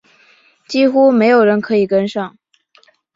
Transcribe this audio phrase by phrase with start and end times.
[0.67, 2.35] 几乎没有人可以跟上